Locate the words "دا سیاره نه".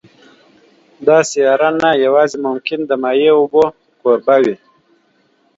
1.07-1.89